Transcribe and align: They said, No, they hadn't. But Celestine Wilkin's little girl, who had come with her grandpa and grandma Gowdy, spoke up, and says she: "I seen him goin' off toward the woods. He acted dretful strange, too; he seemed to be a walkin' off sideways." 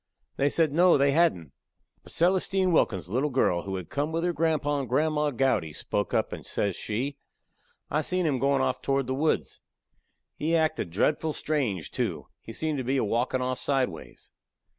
They 0.37 0.49
said, 0.49 0.71
No, 0.73 0.97
they 0.97 1.11
hadn't. 1.11 1.51
But 2.01 2.11
Celestine 2.11 2.71
Wilkin's 2.71 3.07
little 3.07 3.29
girl, 3.29 3.61
who 3.65 3.75
had 3.75 3.91
come 3.91 4.11
with 4.11 4.23
her 4.23 4.33
grandpa 4.33 4.79
and 4.79 4.89
grandma 4.89 5.29
Gowdy, 5.29 5.73
spoke 5.73 6.11
up, 6.11 6.33
and 6.33 6.43
says 6.43 6.75
she: 6.75 7.17
"I 7.91 8.01
seen 8.01 8.25
him 8.25 8.39
goin' 8.39 8.61
off 8.61 8.81
toward 8.81 9.05
the 9.05 9.13
woods. 9.13 9.61
He 10.37 10.55
acted 10.55 10.89
dretful 10.89 11.33
strange, 11.33 11.91
too; 11.91 12.25
he 12.41 12.51
seemed 12.51 12.79
to 12.79 12.83
be 12.83 12.97
a 12.97 13.03
walkin' 13.03 13.43
off 13.43 13.59
sideways." 13.59 14.31